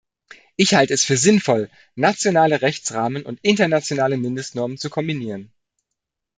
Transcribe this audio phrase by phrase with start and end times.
[0.55, 5.53] Ich halte es für sinnvoll, nationale Rechtsrahmen und internationale Mindestnormen zu kombinieren.